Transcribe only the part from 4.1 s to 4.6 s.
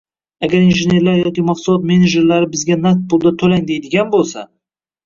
boʻlsa